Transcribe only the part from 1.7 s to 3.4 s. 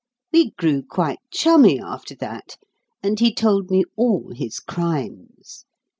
after that, and he